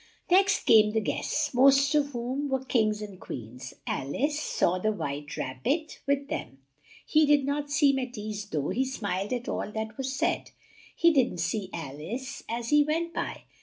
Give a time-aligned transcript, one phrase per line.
[0.31, 3.75] Next came the guests, most of whom were Kings and Queens.
[3.85, 6.57] Al ice saw the White Rab bit, with them.
[7.05, 10.49] He did not seem at ease though he smiled at all that was said.
[10.95, 13.43] He didn't see Al ice as he went by.